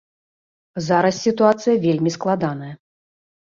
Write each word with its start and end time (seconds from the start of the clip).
Зараз 0.87 1.21
сітуацыя 1.27 1.77
вельмі 1.87 2.17
складаная. 2.19 2.73